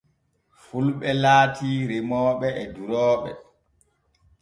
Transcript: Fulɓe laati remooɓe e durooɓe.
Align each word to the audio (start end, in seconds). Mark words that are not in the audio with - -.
Fulɓe 0.65 1.09
laati 1.23 1.69
remooɓe 1.89 2.47
e 2.61 2.63
durooɓe. 2.73 3.31